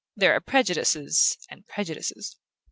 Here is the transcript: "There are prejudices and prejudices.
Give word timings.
"There 0.15 0.33
are 0.33 0.41
prejudices 0.41 1.37
and 1.51 1.67
prejudices. 1.67 2.35